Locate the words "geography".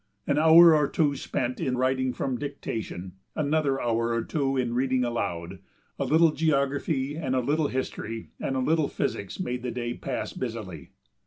6.31-7.15